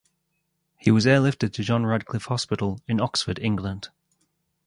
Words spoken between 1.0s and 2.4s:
airlifted to John Radcliffe